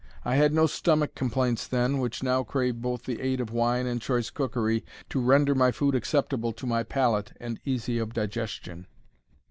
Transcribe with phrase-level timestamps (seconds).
[0.25, 4.01] I had no stomach complaints then, which now crave both the aid of wine and
[4.01, 8.87] choice cookery, to render my food acceptable to my palate, and easy of digestion."